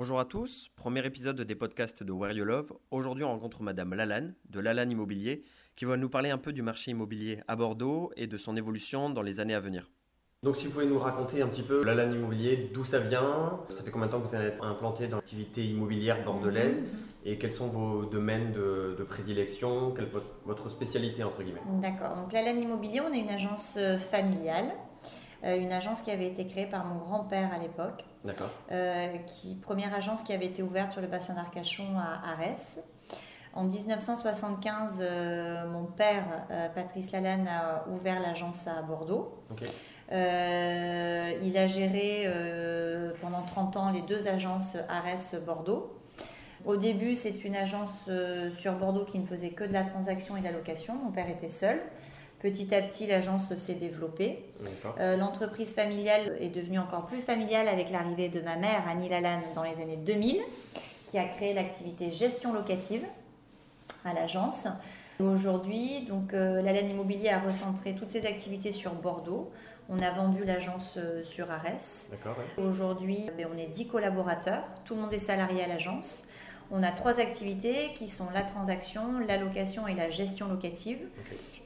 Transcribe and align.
Bonjour 0.00 0.18
à 0.18 0.24
tous, 0.24 0.70
premier 0.76 1.04
épisode 1.04 1.38
des 1.42 1.54
podcasts 1.54 2.02
de 2.02 2.10
Where 2.10 2.32
You 2.32 2.46
Love. 2.46 2.72
Aujourd'hui, 2.90 3.22
on 3.22 3.32
rencontre 3.32 3.62
Madame 3.62 3.92
Lalanne 3.92 4.34
de 4.48 4.58
Lalanne 4.58 4.90
Immobilier 4.90 5.42
qui 5.76 5.84
va 5.84 5.98
nous 5.98 6.08
parler 6.08 6.30
un 6.30 6.38
peu 6.38 6.54
du 6.54 6.62
marché 6.62 6.92
immobilier 6.92 7.42
à 7.48 7.54
Bordeaux 7.54 8.10
et 8.16 8.26
de 8.26 8.38
son 8.38 8.56
évolution 8.56 9.10
dans 9.10 9.20
les 9.20 9.40
années 9.40 9.52
à 9.52 9.60
venir. 9.60 9.90
Donc, 10.42 10.56
si 10.56 10.64
vous 10.64 10.72
pouvez 10.72 10.86
nous 10.86 10.98
raconter 10.98 11.42
un 11.42 11.48
petit 11.48 11.60
peu 11.60 11.84
Lalanne 11.84 12.14
Immobilier, 12.14 12.70
d'où 12.72 12.82
ça 12.82 12.98
vient, 12.98 13.60
ça 13.68 13.82
fait 13.84 13.90
combien 13.90 14.06
de 14.06 14.12
temps 14.12 14.22
que 14.22 14.26
vous 14.26 14.34
êtes 14.34 14.62
implanté 14.62 15.06
dans 15.06 15.18
l'activité 15.18 15.66
immobilière 15.66 16.24
bordelaise 16.24 16.82
et 17.26 17.36
quels 17.36 17.52
sont 17.52 17.68
vos 17.68 18.06
domaines 18.06 18.52
de, 18.52 19.04
prédilection, 19.06 19.90
quelle 19.90 20.06
est 20.06 20.12
votre, 20.12 20.32
votre 20.46 20.70
spécialité 20.70 21.24
entre 21.24 21.42
guillemets? 21.42 21.60
D'accord, 21.82 22.16
donc 22.16 22.32
Lalanne 22.32 22.62
Immobilier, 22.62 23.02
on 23.02 23.12
est 23.12 23.20
une 23.20 23.28
agence 23.28 23.74
euh, 23.76 23.98
familiale. 23.98 24.72
Euh, 25.44 25.58
une 25.58 25.72
agence 25.72 26.00
qui 26.00 26.10
avait 26.10 26.28
été 26.28 26.46
créée 26.46 26.66
par 26.66 26.86
mon 26.86 27.00
grand-père 27.00 27.52
à 27.52 27.58
l'époque. 27.58 28.04
D'accord. 28.24 28.50
Euh, 28.70 29.16
qui, 29.26 29.54
première 29.54 29.94
agence 29.94 30.22
qui 30.22 30.32
avait 30.32 30.46
été 30.46 30.62
ouverte 30.62 30.92
sur 30.92 31.00
le 31.00 31.06
bassin 31.06 31.34
d'Arcachon 31.34 31.98
à 31.98 32.32
Arès. 32.32 32.84
En 33.52 33.64
1975, 33.64 35.00
euh, 35.00 35.66
mon 35.68 35.84
père, 35.84 36.24
Patrice 36.74 37.10
Lalanne, 37.10 37.48
a 37.48 37.84
ouvert 37.88 38.20
l'agence 38.20 38.68
à 38.68 38.82
Bordeaux. 38.82 39.42
il 40.10 40.16
a 40.16 41.66
géré 41.66 42.32
pendant 43.20 43.42
30 43.42 43.76
ans 43.76 43.90
les 43.90 44.02
deux 44.02 44.28
agences 44.28 44.76
Arès-Bordeaux. 44.88 45.96
Au 46.66 46.76
début, 46.76 47.16
c'est 47.16 47.44
une 47.44 47.56
agence 47.56 48.08
sur 48.56 48.74
Bordeaux 48.74 49.04
qui 49.04 49.18
ne 49.18 49.24
faisait 49.24 49.50
que 49.50 49.64
de 49.64 49.72
la 49.72 49.82
transaction 49.82 50.36
et 50.36 50.40
de 50.40 50.44
la 50.44 50.52
location. 50.52 50.94
Mon 50.94 51.10
père 51.10 51.28
était 51.28 51.48
seul. 51.48 51.80
Petit 52.40 52.74
à 52.74 52.80
petit, 52.80 53.06
l'agence 53.06 53.54
s'est 53.54 53.74
développée. 53.74 54.42
Euh, 54.98 55.16
l'entreprise 55.16 55.74
familiale 55.74 56.36
est 56.40 56.48
devenue 56.48 56.78
encore 56.78 57.04
plus 57.04 57.20
familiale 57.20 57.68
avec 57.68 57.90
l'arrivée 57.90 58.30
de 58.30 58.40
ma 58.40 58.56
mère, 58.56 58.88
Annie 58.88 59.10
Lalanne, 59.10 59.42
dans 59.54 59.62
les 59.62 59.80
années 59.82 59.98
2000, 59.98 60.40
qui 61.10 61.18
a 61.18 61.24
créé 61.24 61.52
l'activité 61.52 62.10
gestion 62.10 62.54
locative 62.54 63.02
à 64.06 64.14
l'agence. 64.14 64.68
Aujourd'hui, 65.20 66.06
donc 66.08 66.32
euh, 66.32 66.62
Lalanne 66.62 66.88
Immobilier 66.88 67.28
a 67.28 67.40
recentré 67.40 67.94
toutes 67.94 68.10
ses 68.10 68.24
activités 68.24 68.72
sur 68.72 68.94
Bordeaux. 68.94 69.50
On 69.90 70.00
a 70.00 70.10
vendu 70.10 70.44
l'agence 70.44 70.94
euh, 70.96 71.22
sur 71.22 71.50
Arès. 71.50 72.10
Aujourd'hui, 72.56 73.28
ben, 73.36 73.48
on 73.54 73.58
est 73.58 73.66
10 73.66 73.88
collaborateurs. 73.88 74.64
Tout 74.86 74.94
le 74.94 75.02
monde 75.02 75.12
est 75.12 75.18
salarié 75.18 75.62
à 75.62 75.66
l'agence. 75.66 76.24
On 76.72 76.82
a 76.82 76.92
trois 76.92 77.18
activités 77.18 77.90
qui 77.96 78.08
sont 78.08 78.30
la 78.32 78.42
transaction, 78.42 79.18
la 79.26 79.36
location 79.36 79.88
et 79.88 79.94
la 79.94 80.10
gestion 80.10 80.48
locative. 80.48 80.98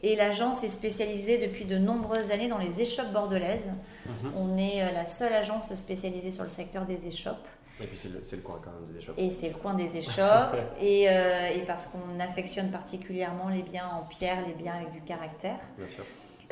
Et 0.03 0.17
l'agence 0.17 0.65
est 0.65 0.69
spécialisée 0.69 1.39
depuis 1.47 1.65
de 1.65 1.79
nombreuses 1.79 2.31
années 2.31 2.49
dans 2.49 2.59
les 2.59 2.81
échoppes 2.81 3.13
bordelaises. 3.13 3.71
Mhm. 4.07 4.33
On 4.37 4.59
est 4.59 4.83
euh, 4.83 4.93
la 4.93 5.07
seule 5.07 5.33
agence 5.33 5.73
spécialisée 5.75 6.31
sur 6.31 6.45
le 6.45 6.51
secteur 6.51 6.85
des 6.85 7.07
échoppes. 7.07 7.47
Et 7.83 7.87
puis 7.87 7.97
c'est 7.97 8.37
le, 8.37 8.43
coin 8.43 8.61
quand 8.63 8.71
même 8.71 8.93
des 8.93 8.99
échoppes. 8.99 9.19
Et 9.19 9.31
c'est 9.31 9.49
le 9.49 9.55
coin 9.55 9.75
des 9.75 9.97
échoppes. 9.97 10.57
et, 10.81 11.09
euh, 11.09 11.49
et, 11.55 11.61
parce 11.61 11.87
qu'on 11.87 12.21
affectionne 12.21 12.71
particulièrement 12.71 13.49
les 13.49 13.63
biens 13.63 13.89
en 13.89 14.03
pierre, 14.03 14.47
les 14.47 14.53
biens 14.55 14.75
avec 14.75 14.93
du 14.93 15.01
caractère. 15.01 15.59
Bien 15.77 15.89
sûr. 15.89 16.05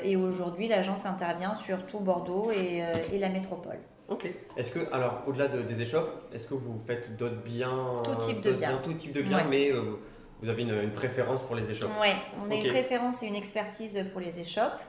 Et 0.03 0.17
aujourd'hui, 0.17 0.69
l'agence 0.69 1.07
intervient 1.07 1.55
sur 1.55 1.87
tout 1.87 2.01
Bordeaux 2.01 2.51
et, 2.51 2.83
euh, 2.83 2.93
et 3.13 3.19
la 3.19 3.29
métropole. 3.29 3.79
Ok. 4.13 4.29
Est-ce 4.57 4.73
que, 4.73 4.93
alors, 4.93 5.23
au-delà 5.27 5.49
des 5.49 5.83
échoppes, 5.83 6.29
est-ce 6.35 6.47
que 6.47 6.55
vous 6.55 6.79
faites 6.79 7.17
d'autres 7.17 7.43
biens 7.43 7.95
Tout 8.05 8.15
type 8.17 8.41
de 8.43 8.53
biens. 8.53 8.81
Tout 8.83 8.93
type 8.93 9.13
de 9.13 9.23
biens, 9.23 9.45
mais 9.49 9.71
euh, 9.71 9.99
vous 10.43 10.49
avez 10.51 10.63
une, 10.63 10.91
préférence 10.91 11.43
pour 11.43 11.57
les 11.57 11.71
échoppes 11.71 11.91
Oui, 12.01 12.11
on 12.45 12.51
a 12.51 12.55
une 12.55 12.69
préférence 12.69 13.23
et 13.23 13.27
une 13.27 13.37
expertise 13.37 14.05
pour 14.13 14.21
les 14.21 14.39
échoppes. 14.39 14.81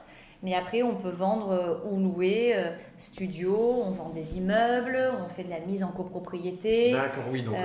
Mais 0.42 0.54
après, 0.54 0.82
on 0.82 0.96
peut 0.96 1.08
vendre 1.08 1.52
euh, 1.52 1.88
ou 1.90 1.98
louer 2.00 2.52
euh, 2.54 2.70
studio, 2.98 3.82
on 3.82 3.92
vend 3.92 4.10
des 4.10 4.36
immeubles, 4.36 4.98
on 5.24 5.28
fait 5.28 5.44
de 5.44 5.48
la 5.48 5.60
mise 5.60 5.82
en 5.82 5.88
copropriété. 5.88 6.92
D'accord, 6.92 7.24
oui, 7.30 7.42
donc 7.42 7.56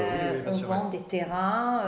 on 0.48 0.52
vend 0.52 0.90
des 0.90 1.02
terrains, 1.02 1.81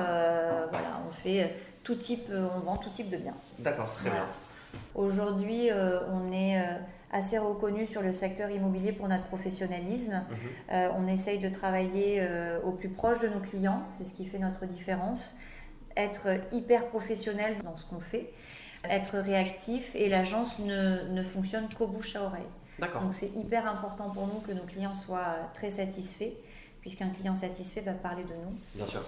voilà, 0.69 1.01
on 1.07 1.11
fait 1.11 1.55
tout 1.83 1.95
type, 1.95 2.29
on 2.29 2.59
vend 2.59 2.75
tout 2.75 2.89
type 2.89 3.09
de 3.09 3.17
biens. 3.17 3.35
D'accord, 3.59 3.89
très 3.93 4.09
bien. 4.09 4.25
Aujourd'hui, 4.95 5.69
on 6.09 6.31
est 6.31 6.61
assez 7.11 7.37
reconnu 7.37 7.85
sur 7.85 8.01
le 8.01 8.11
secteur 8.13 8.49
immobilier 8.49 8.93
pour 8.93 9.07
notre 9.07 9.25
professionnalisme. 9.25 10.13
Mhm. 10.13 10.37
Euh, 10.71 10.89
on 10.97 11.07
essaye 11.07 11.39
de 11.39 11.49
travailler 11.49 12.19
euh, 12.21 12.59
au 12.63 12.71
plus 12.71 12.89
proche 12.89 13.19
de 13.19 13.27
nos 13.27 13.39
clients, 13.39 13.83
c'est 13.97 14.05
ce 14.05 14.13
qui 14.13 14.25
fait 14.25 14.39
notre 14.39 14.65
différence. 14.65 15.35
Être 15.97 16.39
hyper 16.53 16.87
professionnel 16.87 17.57
dans 17.63 17.75
ce 17.75 17.85
qu'on 17.85 17.99
fait, 17.99 18.31
être 18.89 19.17
réactif 19.17 19.91
et 19.93 20.07
l'agence 20.07 20.59
ne, 20.59 21.09
ne 21.09 21.23
fonctionne 21.23 21.67
qu'au 21.77 21.87
bouche 21.87 22.15
à 22.15 22.23
oreille. 22.23 22.41
Donc 22.79 23.13
c'est 23.13 23.29
hyper 23.35 23.67
important 23.67 24.09
pour 24.09 24.25
nous 24.27 24.39
que 24.39 24.53
nos 24.53 24.63
clients 24.63 24.95
soient 24.95 25.35
très 25.53 25.69
satisfaits 25.69 26.33
puisqu'un 26.81 27.09
client 27.09 27.35
satisfait 27.35 27.81
va 27.81 27.93
parler 27.93 28.23
de 28.23 28.33
nous. 28.33 28.57
Bien 28.75 28.85
sûr. 28.85 29.01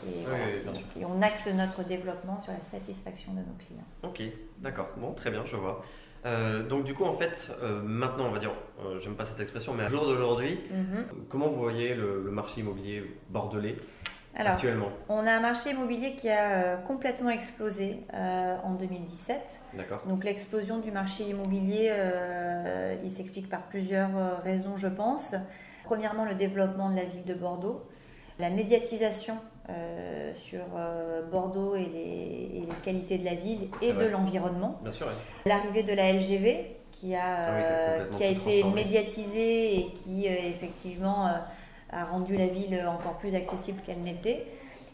Et, 0.97 1.05
on 1.05 1.21
axe 1.21 1.47
notre 1.53 1.83
développement 1.83 2.39
sur 2.39 2.53
la 2.53 2.61
satisfaction 2.61 3.33
de 3.33 3.39
nos 3.39 3.55
clients. 3.57 3.85
Ok, 4.03 4.21
d'accord. 4.59 4.89
Bon, 4.97 5.13
très 5.13 5.31
bien, 5.31 5.43
je 5.45 5.55
vois. 5.55 5.83
Euh, 6.25 6.63
donc 6.63 6.85
du 6.85 6.93
coup, 6.93 7.03
en 7.03 7.17
fait, 7.17 7.51
euh, 7.61 7.81
maintenant, 7.81 8.27
on 8.27 8.31
va 8.31 8.39
dire, 8.39 8.53
euh, 8.79 8.99
j'aime 8.99 9.15
pas 9.15 9.25
cette 9.25 9.39
expression, 9.39 9.73
mais 9.73 9.83
à 9.83 9.87
jour 9.87 10.05
d'aujourd'hui, 10.05 10.59
mhm. 10.71 11.25
comment 11.29 11.47
vous 11.47 11.59
voyez 11.59 11.95
le, 11.95 12.21
marché 12.31 12.61
immobilier 12.61 13.03
bordelais 13.29 13.75
actuellement? 14.35 14.89
On 15.09 15.27
a 15.27 15.33
un 15.33 15.41
marché 15.41 15.71
immobilier 15.71 16.15
qui 16.15 16.29
a 16.29 16.77
complètement 16.77 17.29
explosé 17.29 17.99
en 18.13 18.73
2017. 18.75 19.61
D'accord. 19.73 20.01
Donc 20.07 20.23
l'explosion 20.23 20.79
du 20.79 20.91
marché 20.91 21.25
immobilier, 21.25 21.93
il 23.03 23.11
s'explique 23.11 23.49
par 23.49 23.63
plusieurs 23.63 24.41
raisons, 24.43 24.77
je 24.77 24.87
pense. 24.87 25.35
Premièrement, 25.83 26.25
le 26.25 26.35
développement 26.35 26.89
de 26.89 26.95
la 26.95 27.03
ville 27.03 27.25
de 27.25 27.33
Bordeaux, 27.33 27.81
la 28.39 28.49
médiatisation 28.49 29.37
euh, 29.69 30.33
sur 30.35 30.63
euh, 30.75 31.21
Bordeaux 31.29 31.75
et 31.75 31.85
les, 31.85 32.67
qualités 32.83 33.17
de 33.17 33.23
la 33.23 33.35
ville 33.35 33.69
et 33.81 33.93
de 33.93 34.05
l'environnement. 34.05 34.81
L'arrivée 35.45 35.83
de 35.83 35.93
la 35.93 36.11
LGV 36.11 36.75
qui 36.91 37.15
a, 37.15 37.21
ah 37.23 37.49
euh, 37.49 38.09
qui 38.11 38.23
a 38.23 38.27
été 38.27 38.63
médiatisée 38.65 39.79
et 39.79 39.93
qui 39.93 40.25
effectivement 40.27 41.29
a 41.91 42.03
rendu 42.03 42.35
la 42.35 42.47
ville 42.47 42.85
encore 42.87 43.17
plus 43.17 43.35
accessible 43.35 43.81
qu'elle 43.85 44.01
n'était. 44.01 44.45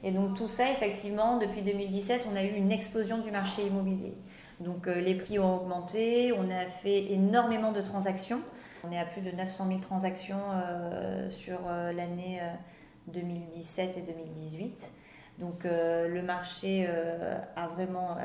Et 0.04 0.12
donc 0.12 0.36
tout 0.36 0.48
ça, 0.48 0.70
effectivement, 0.72 1.38
depuis 1.38 1.62
2017, 1.62 2.28
on 2.32 2.36
a 2.36 2.44
eu 2.44 2.52
une 2.56 2.72
explosion 2.72 3.18
du 3.18 3.32
marché 3.32 3.64
immobilier. 3.64 4.14
Donc 4.60 4.86
les 4.86 5.16
prix 5.16 5.40
ont 5.40 5.62
augmenté, 5.62 6.32
on 6.34 6.44
a 6.52 6.68
fait 6.84 7.12
énormément 7.12 7.72
de 7.72 7.82
transactions. 7.82 8.42
On 8.84 8.92
est 8.92 9.00
à 9.00 9.06
plus 9.06 9.22
de 9.22 9.32
900 9.32 9.68
000 9.68 9.80
transactions 9.80 10.42
sur 11.30 11.60
l'année 11.68 12.42
2017 13.08 13.98
et 13.98 14.02
2018. 14.02 14.92
Donc 15.40 15.64
euh, 15.64 16.08
le 16.10 16.22
marché 16.22 16.86
euh, 16.90 17.38
a 17.56 17.68
vraiment, 17.68 18.18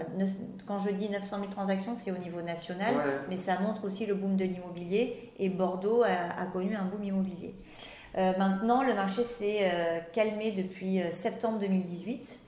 quand 0.66 0.80
je 0.80 0.90
dis 0.90 1.08
900 1.08 1.38
000 1.38 1.50
transactions, 1.50 1.94
c'est 1.96 2.10
au 2.10 2.18
niveau 2.18 2.42
national, 2.42 2.94
mais 3.28 3.36
ça 3.36 3.58
montre 3.60 3.84
aussi 3.84 4.04
le 4.04 4.14
boom 4.14 4.36
de 4.36 4.44
l'immobilier 4.44 5.32
et 5.38 5.48
Bordeaux 5.48 6.02
a, 6.02 6.44
connu 6.52 6.74
un 6.74 6.84
boom 6.84 7.04
immobilier. 7.04 7.54
Euh, 8.16 8.32
maintenant, 8.36 8.82
le 8.82 8.94
marché 8.94 9.22
s'est 9.22 10.04
calmé 10.12 10.52
depuis 10.52 11.00
septembre 11.12 11.60
2018, 11.60 12.40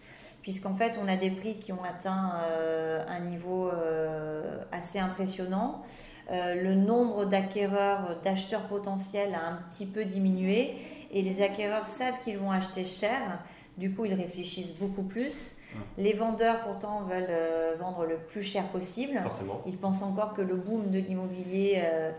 puisqu'en 0.42 0.74
fait, 0.74 0.98
on 1.00 1.06
a 1.06 1.16
des 1.16 1.30
prix 1.30 1.58
qui 1.58 1.72
ont 1.72 1.84
atteint 1.84 2.32
un 3.08 3.20
niveau 3.20 3.70
assez 4.72 4.98
impressionnant. 4.98 5.84
Le 6.30 6.74
nombre 6.74 7.24
d'acquéreurs, 7.24 8.16
d'acheteurs 8.24 8.66
potentiels 8.66 9.34
a 9.34 9.48
un 9.48 9.56
petit 9.68 9.86
peu 9.86 10.04
diminué 10.04 10.74
et 11.12 11.22
les 11.22 11.42
acquéreurs 11.42 11.88
savent 11.88 12.18
qu'ils 12.22 12.38
vont 12.38 12.50
acheter 12.50 12.84
cher. 12.84 13.40
Du 13.76 13.94
coup, 13.94 14.06
ils 14.06 14.14
réfléchissent 14.14 14.74
beaucoup 14.74 15.02
plus. 15.02 15.56
Les 15.98 16.14
vendeurs, 16.14 16.60
pourtant, 16.60 17.02
veulent 17.02 17.26
euh, 17.28 17.74
vendre 17.78 18.06
le 18.06 18.16
plus 18.16 18.42
cher 18.42 18.64
possible. 18.68 19.20
Forcément. 19.22 19.62
Ils 19.66 19.76
pensent 19.76 20.02
encore 20.02 20.32
que 20.32 20.40
le 20.40 20.54
boom 20.54 20.90
de 20.90 20.98
l'immobilier 20.98 21.82
euh, 21.84 22.10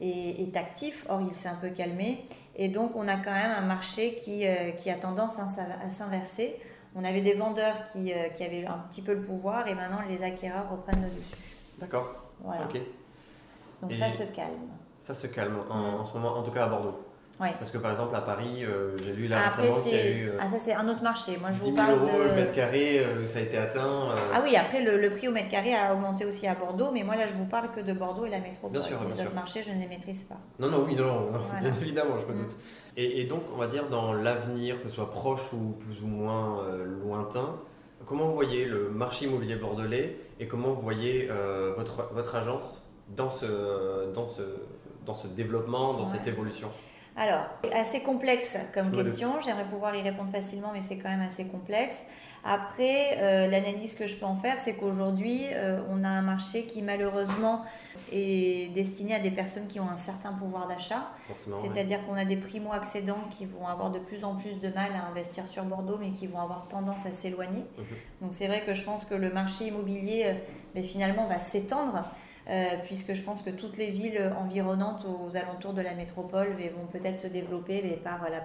est, 0.00 0.56
actif. 0.56 1.06
Or, 1.08 1.20
il 1.22 1.32
s'est 1.32 1.48
un 1.48 1.54
peu 1.54 1.70
calmé. 1.70 2.24
Et 2.56 2.68
donc, 2.68 2.96
on 2.96 3.06
a 3.06 3.16
quand 3.16 3.32
même 3.32 3.52
un 3.52 3.64
marché 3.64 4.16
qui, 4.16 4.46
euh, 4.46 4.72
qui 4.72 4.90
a 4.90 4.96
tendance 4.96 5.38
à 5.38 5.90
s'inverser. 5.90 6.56
On 6.96 7.04
avait 7.04 7.22
des 7.22 7.34
vendeurs 7.34 7.84
qui, 7.92 8.12
qui, 8.36 8.44
avaient 8.44 8.66
un 8.66 8.84
petit 8.90 9.02
peu 9.02 9.14
le 9.14 9.22
pouvoir 9.22 9.66
et 9.66 9.74
maintenant, 9.74 9.98
les 10.08 10.22
acquéreurs 10.22 10.70
reprennent 10.70 11.02
le 11.02 11.08
dessus. 11.08 11.36
D'accord. 11.80 12.14
Voilà. 12.40 12.68
Donc, 13.88 13.94
ça 13.94 14.10
se 14.10 14.24
calme. 14.24 14.68
Ça 14.98 15.14
se 15.14 15.26
calme 15.26 15.58
en, 15.70 16.00
en 16.00 16.04
ce 16.04 16.12
moment, 16.14 16.36
en 16.36 16.42
tout 16.42 16.50
cas 16.50 16.64
à 16.64 16.68
Bordeaux. 16.68 17.00
Parce 17.38 17.70
que 17.70 17.78
par 17.78 17.90
exemple 17.90 18.14
à 18.14 18.20
Paris, 18.20 18.64
euh, 18.64 18.96
j'ai 18.98 19.12
lu 19.12 19.26
là 19.26 19.38
ah, 19.44 19.48
récemment 19.48 19.82
qu'il 19.82 19.92
y 19.92 19.96
a 19.96 20.10
eu. 20.10 20.28
Euh, 20.28 20.38
ah, 20.40 20.48
ça 20.48 20.58
c'est 20.58 20.72
un 20.72 20.88
autre 20.88 21.02
marché. 21.02 21.36
Moi 21.40 21.50
je 21.52 21.58
10 21.60 21.64
000 21.64 21.76
parle 21.76 21.94
euros 21.94 22.08
le 22.28 22.34
mètre 22.34 22.52
carré, 22.52 23.00
euh, 23.00 23.26
ça 23.26 23.40
a 23.40 23.42
été 23.42 23.58
atteint. 23.58 24.08
Ah 24.32 24.40
oui, 24.42 24.54
après 24.56 24.82
le, 24.82 25.10
prix 25.10 25.28
au 25.28 25.32
mètre 25.32 25.50
carré 25.50 25.74
a 25.74 25.94
augmenté 25.94 26.24
aussi 26.24 26.46
à 26.46 26.54
Bordeaux, 26.54 26.90
mais 26.92 27.02
moi 27.02 27.16
là 27.16 27.26
je 27.26 27.34
vous 27.34 27.46
parle 27.46 27.70
que 27.72 27.80
de 27.80 27.92
Bordeaux 27.92 28.26
et 28.26 28.30
la 28.30 28.38
métropole. 28.38 28.72
Bien 28.72 28.80
sûr, 28.80 28.98
les 29.08 29.20
autres 29.20 29.34
marchés, 29.34 29.62
je 29.62 29.72
ne 29.72 29.80
les 29.80 29.88
maîtrise 29.88 30.24
pas. 30.24 30.36
Non, 30.58 30.70
non, 30.70 30.84
oui, 30.86 30.94
non, 30.94 31.30
bien 31.60 31.72
évidemment, 31.80 32.18
je 32.18 32.32
me 32.32 32.38
doute. 32.38 32.52
Mm. 32.52 32.98
Et, 32.98 33.24
donc, 33.24 33.42
on 33.52 33.56
va 33.56 33.66
dire 33.66 33.88
dans 33.88 34.12
l'avenir, 34.12 34.80
que 34.80 34.88
ce 34.88 34.94
soit 34.94 35.10
proche 35.10 35.52
ou 35.52 35.76
plus 35.80 36.02
ou 36.02 36.06
moins 36.06 36.62
lointain, 36.84 37.56
comment 38.06 38.26
vous 38.26 38.34
voyez 38.34 38.64
le 38.64 38.90
marché 38.90 39.26
immobilier 39.26 39.56
bordelais 39.56 40.16
et 40.38 40.46
comment 40.46 40.72
vous 40.72 40.82
voyez 40.82 41.28
votre, 41.76 42.10
votre 42.12 42.36
agence? 42.36 42.83
Dans 43.08 43.30
ce, 43.30 44.12
dans 44.12 44.28
ce, 44.28 44.42
dans 45.04 45.14
ce 45.14 45.26
développement, 45.28 45.94
dans 45.94 46.04
cette 46.04 46.26
évolution 46.26 46.68
Alors, 47.16 47.44
assez 47.72 48.00
complexe 48.02 48.56
comme 48.72 48.92
question. 48.92 49.40
J'aimerais 49.44 49.66
pouvoir 49.66 49.94
y 49.94 50.02
répondre 50.02 50.30
facilement, 50.30 50.70
mais 50.72 50.82
c'est 50.82 50.98
quand 50.98 51.10
même 51.10 51.26
assez 51.26 51.46
complexe. 51.46 52.06
Après, 52.46 53.16
euh, 53.22 53.48
l'analyse 53.48 53.94
que 53.94 54.06
je 54.06 54.16
peux 54.16 54.26
en 54.26 54.36
faire, 54.36 54.58
c'est 54.58 54.74
qu'aujourd'hui, 54.74 55.46
euh, 55.52 55.80
on 55.90 56.04
a 56.04 56.08
un 56.08 56.20
marché 56.20 56.64
qui 56.64 56.82
malheureusement 56.82 57.62
est 58.12 58.70
destiné 58.74 59.14
à 59.14 59.18
des 59.18 59.30
personnes 59.30 59.66
qui 59.66 59.80
ont 59.80 59.88
un 59.88 59.96
certain 59.96 60.34
pouvoir 60.34 60.68
d'achat. 60.68 61.10
C'est-à-dire 61.56 62.04
qu'on 62.04 62.14
a 62.14 62.26
des 62.26 62.36
primo-accédants 62.36 63.24
qui 63.30 63.46
vont 63.46 63.66
avoir 63.66 63.90
de 63.90 63.98
plus 63.98 64.24
en 64.24 64.34
plus 64.34 64.60
de 64.60 64.68
mal 64.68 64.90
à 64.94 65.08
investir 65.08 65.48
sur 65.48 65.64
Bordeaux, 65.64 65.96
mais 65.98 66.10
qui 66.10 66.26
vont 66.26 66.38
avoir 66.38 66.68
tendance 66.68 67.06
à 67.06 67.12
s'éloigner. 67.12 67.64
Mhm. 67.78 67.84
Donc 68.20 68.30
c'est 68.32 68.46
vrai 68.46 68.62
que 68.66 68.74
je 68.74 68.84
pense 68.84 69.06
que 69.06 69.14
le 69.14 69.32
marché 69.32 69.68
immobilier, 69.68 70.24
euh, 70.26 70.34
ben, 70.74 70.84
finalement, 70.84 71.26
va 71.26 71.40
s'étendre. 71.40 72.04
Puisque 72.84 73.14
je 73.14 73.22
pense 73.22 73.42
que 73.42 73.50
toutes 73.50 73.78
les 73.78 73.90
villes 73.90 74.32
environnantes 74.38 75.06
aux 75.06 75.34
alentours 75.36 75.72
de 75.72 75.80
la 75.80 75.94
métropole 75.94 76.48
vont 76.76 76.86
peut-être 76.92 77.16
se 77.16 77.26
développer 77.26 77.80
mais 77.82 77.96
par 77.96 78.28
la, 78.30 78.44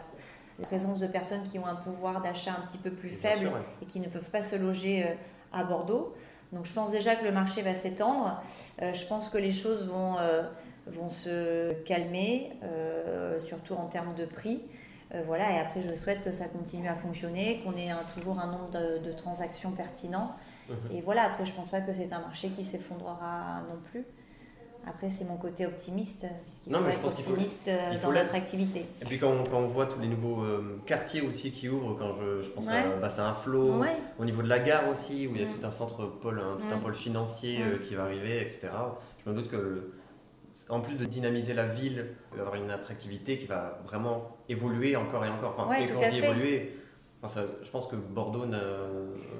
présence 0.66 1.00
de 1.00 1.08
personnes 1.08 1.44
qui 1.44 1.60
ont 1.60 1.66
un 1.66 1.76
pouvoir 1.76 2.22
d'achat 2.22 2.52
un 2.52 2.66
petit 2.68 2.78
peu 2.78 2.92
plus 2.92 3.10
faible 3.10 3.52
et 3.82 3.86
qui 3.86 4.00
ne 4.00 4.08
peuvent 4.08 4.30
pas 4.30 4.42
se 4.42 4.56
loger 4.56 5.04
euh, 5.04 5.14
à 5.54 5.64
Bordeaux. 5.64 6.14
Donc 6.52 6.66
je 6.66 6.74
pense 6.74 6.92
déjà 6.92 7.16
que 7.16 7.24
le 7.24 7.32
marché 7.32 7.62
va 7.62 7.76
s'étendre. 7.76 8.42
Euh, 8.82 8.94
je 8.94 9.06
pense 9.06 9.30
que 9.30 9.38
les 9.38 9.52
choses 9.52 9.88
vont, 9.88 10.18
euh, 10.18 10.44
vont 10.88 11.10
se 11.10 11.74
calmer, 11.84 12.52
surtout 13.44 13.76
en 13.76 13.86
termes 13.86 14.16
de 14.16 14.26
prix. 14.26 14.64
voilà, 15.26 15.52
et 15.52 15.60
après 15.60 15.82
je 15.82 15.96
souhaite 15.96 16.24
que 16.24 16.32
ça 16.32 16.48
continue 16.48 16.88
à 16.88 16.96
fonctionner, 16.96 17.62
qu'on 17.64 17.74
ait 17.74 17.90
toujours 18.16 18.40
un 18.40 18.48
nombre 18.48 18.70
de, 18.72 19.12
transactions 19.12 19.72
pertinents. 19.72 20.36
Mhm. 20.70 20.98
Et 20.98 21.02
voilà, 21.02 21.24
après 21.24 21.46
je 21.46 21.52
ne 21.52 21.58
pense 21.58 21.70
pas 21.70 21.82
que 21.82 21.94
c'est 21.94 22.12
un 22.14 22.20
marché 22.20 22.50
qui 22.50 22.64
s'effondrera 22.64 23.62
non 23.70 23.80
plus. 23.92 24.06
Après, 24.88 25.10
c'est 25.10 25.26
mon 25.26 25.36
côté 25.36 25.66
optimiste, 25.66 26.26
puisqu'il 26.46 26.74
faut 26.74 26.88
être 26.88 27.06
optimiste 27.20 27.68
euh, 27.68 28.02
dans 28.02 28.12
notre 28.12 28.34
activité. 28.34 28.86
Et 29.02 29.06
puis 29.06 29.20
quand 29.20 29.34
on, 29.54 29.68
voit 29.68 29.86
tous 29.86 30.00
les 30.00 30.08
nouveaux 30.08 30.42
euh, 30.42 30.82
quartiers 30.86 31.22
aussi 31.22 31.52
qui 31.52 31.68
ouvrent, 31.68 31.98
quand 31.98 32.14
je, 32.16 32.42
je 32.42 32.50
pense 32.50 32.70
à 32.70 32.96
Bassin 32.96 33.28
un 33.28 33.34
Flot, 33.34 33.84
au 34.18 34.26
niveau 34.26 34.42
de 34.42 34.48
la 34.48 34.60
gare 34.60 34.88
aussi, 34.90 35.28
où 35.28 35.36
il 35.36 35.42
y 35.42 35.44
a 35.44 35.48
mm. 35.48 35.60
tout 35.60 35.68
un 35.68 35.72
centre 35.72 36.06
pôle, 36.06 36.42
tout 36.60 36.74
un 36.74 36.78
mm. 36.78 36.82
pôle 36.82 36.96
financier 36.96 37.60
euh, 37.62 37.76
mm. 37.76 37.80
qui 37.82 37.96
va 37.96 38.04
arriver, 38.04 38.42
etc. 38.42 38.70
Je 39.24 39.30
me 39.30 39.36
doute 39.36 39.50
que 39.50 39.92
en 40.70 40.80
plus 40.80 40.96
de 40.96 41.06
dynamiser 41.06 41.54
la 41.54 41.68
ville, 41.68 42.08
il 42.32 42.38
va 42.38 42.38
y 42.38 42.40
avoir 42.40 42.56
une 42.56 42.72
attractivité 42.72 43.38
qui 43.38 43.46
va 43.46 43.80
vraiment 43.86 44.38
évoluer 44.48 44.96
encore 44.96 45.24
et 45.26 45.30
encore. 45.30 45.56
Enfin, 45.58 45.74
et 45.74 45.88
quand 45.88 46.02
je 46.02 46.10
dis 46.10 46.18
évoluer, 46.18 46.74
Enfin, 47.22 47.42
je 47.62 47.70
pense 47.70 47.88
que 47.88 47.98
Bordeaux 47.98 48.46
ne, 48.46 48.58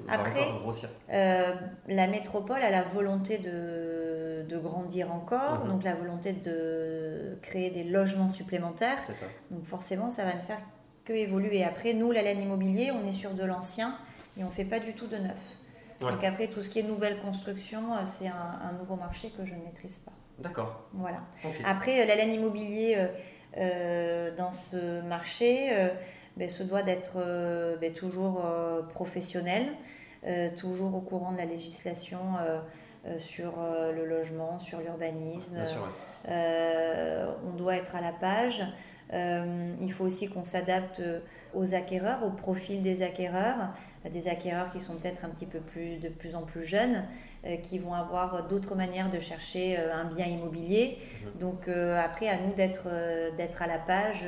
va 0.06 0.20
encore 0.20 0.60
grossir. 0.60 0.88
la 1.08 2.06
métropole 2.08 2.62
a 2.62 2.70
la 2.70 2.82
volonté 2.82 3.38
de 3.38 4.10
de, 4.50 4.58
grandir 4.58 5.12
encore, 5.12 5.64
mhm. 5.64 5.68
donc 5.68 5.84
la 5.84 5.94
volonté 5.94 6.32
de 6.32 7.38
créer 7.42 7.70
des 7.70 7.84
logements 7.84 8.28
supplémentaires. 8.28 8.98
Donc 9.50 9.64
forcément, 9.64 10.10
ça 10.10 10.24
va 10.24 10.34
ne 10.34 10.40
faire 10.40 10.60
que 11.04 11.12
évoluer. 11.12 11.64
Après, 11.64 11.94
nous, 11.94 12.12
la 12.12 12.22
laine 12.22 12.42
immobilier, 12.42 12.90
on 12.90 13.06
est 13.06 13.12
sur 13.12 13.32
de 13.32 13.44
l'ancien 13.44 13.96
et 14.36 14.44
on 14.44 14.48
ne 14.48 14.52
fait 14.52 14.64
pas 14.64 14.80
du 14.80 14.94
tout 14.94 15.06
de 15.06 15.16
neuf. 15.16 15.56
Donc 16.00 16.24
après, 16.24 16.48
tout 16.48 16.62
ce 16.62 16.70
qui 16.70 16.78
est 16.78 16.82
nouvelle 16.82 17.18
construction, 17.18 17.94
euh, 17.94 18.04
c'est 18.06 18.28
un, 18.28 18.72
nouveau 18.78 18.96
marché 18.96 19.30
que 19.36 19.44
je 19.44 19.54
ne 19.54 19.62
maîtrise 19.62 19.98
pas. 19.98 20.12
D'accord. 20.38 20.88
Voilà. 20.94 21.20
Après, 21.66 22.00
euh, 22.00 22.06
la 22.06 22.14
laine 22.14 22.32
immobilier 22.32 23.06
euh, 23.58 24.34
dans 24.34 24.52
ce 24.52 25.02
marché 25.02 25.90
ben, 26.40 26.48
se 26.48 26.64
doit 26.64 26.82
d'être 26.82 27.18
ben, 27.80 27.92
toujours 27.92 28.42
professionnel, 28.88 29.68
toujours 30.56 30.94
au 30.96 31.00
courant 31.00 31.30
de 31.32 31.38
la 31.38 31.44
législation 31.44 32.18
euh, 33.06 33.18
sur 33.18 33.54
euh, 33.58 33.92
le 33.92 34.04
logement, 34.04 34.58
sur 34.58 34.78
l'urbanisme. 34.78 35.56
Euh, 36.28 37.32
on 37.46 37.56
doit 37.56 37.76
être 37.76 37.96
à 37.96 38.02
la 38.02 38.12
page. 38.12 38.62
Il 39.12 39.92
faut 39.92 40.04
aussi 40.04 40.28
qu'on 40.28 40.44
s'adapte 40.44 41.02
aux 41.54 41.74
acquéreurs, 41.74 42.24
au 42.24 42.30
profil 42.30 42.82
des 42.82 43.02
acquéreurs, 43.02 43.70
des 44.10 44.28
acquéreurs 44.28 44.72
qui 44.72 44.80
sont 44.80 44.94
peut-être 44.94 45.24
un 45.24 45.28
petit 45.28 45.46
peu 45.46 45.58
plus, 45.58 45.96
de 45.96 46.08
plus 46.08 46.34
en 46.34 46.42
plus 46.42 46.64
jeunes, 46.64 47.04
qui 47.62 47.78
vont 47.78 47.94
avoir 47.94 48.46
d'autres 48.46 48.74
manières 48.74 49.10
de 49.10 49.18
chercher 49.18 49.78
un 49.78 50.04
bien 50.04 50.26
immobilier. 50.26 50.98
Mhm. 50.98 51.40
Donc 51.40 51.68
après, 51.68 52.28
à 52.28 52.36
nous 52.36 52.54
d'être 52.54 52.88
d'être 53.36 53.62
à 53.62 53.66
la 53.66 53.78
page 53.78 54.24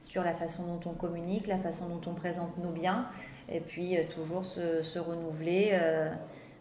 sur 0.00 0.24
la 0.24 0.34
façon 0.34 0.64
dont 0.64 0.90
on 0.90 0.94
communique, 0.94 1.46
la 1.46 1.58
façon 1.58 1.88
dont 1.88 2.10
on 2.10 2.14
présente 2.14 2.58
nos 2.58 2.70
biens, 2.70 3.06
et 3.48 3.60
puis 3.60 3.96
toujours 4.14 4.44
se, 4.44 4.82
se 4.82 4.98
renouveler 4.98 5.78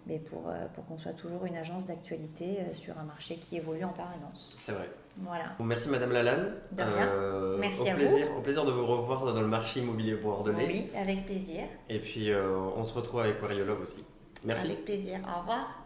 mais 0.08 0.20
pour, 0.20 0.48
euh, 0.48 0.66
pour 0.74 0.86
qu'on 0.86 0.98
soit 0.98 1.14
toujours 1.14 1.46
une 1.46 1.56
agence 1.56 1.88
d'actualité 1.88 2.60
euh, 2.60 2.74
sur 2.74 2.98
un 2.98 3.04
marché 3.04 3.38
qui 3.38 3.58
évolue 3.58 3.84
en 3.84 3.94
permanence. 3.94 4.56
C'est 4.60 4.72
vrai. 4.72 4.90
Voilà. 5.18 5.56
merci 5.60 5.90
Madame 5.90 6.12
Lalanne. 6.12 6.56
De 6.72 6.84
rien. 6.84 7.08
Euh, 7.08 7.58
merci 7.58 7.82
au 7.82 7.88
à 7.88 7.94
plaisir, 7.96 8.28
vous. 8.32 8.40
Au 8.40 8.42
plaisir 8.42 8.66
de 8.66 8.72
vous 8.72 8.86
revoir 8.86 9.26
dans 9.26 9.42
le 9.42 9.48
marché 9.48 9.80
immobilier 9.80 10.16
bordelais. 10.16 10.66
Oui, 10.68 10.90
avec 10.96 11.26
plaisir. 11.26 11.64
Et 11.90 12.00
puis 12.00 12.32
on 12.34 12.84
se 12.84 12.94
retrouve 12.94 13.22
avec 13.22 13.42
Wariolove 13.42 13.82
aussi. 13.82 14.04
Merci. 14.44 14.68
Avec 14.68 14.86
plaisir. 14.86 15.20
Au 15.24 15.40
revoir. 15.40 15.85